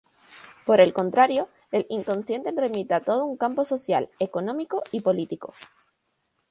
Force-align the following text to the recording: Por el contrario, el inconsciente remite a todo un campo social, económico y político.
Por 0.65 0.81
el 0.81 0.93
contrario, 0.93 1.47
el 1.71 1.85
inconsciente 1.89 2.49
remite 2.57 2.95
a 2.95 3.01
todo 3.01 3.23
un 3.23 3.37
campo 3.37 3.65
social, 3.65 4.09
económico 4.17 4.81
y 4.91 5.01
político. 5.01 5.53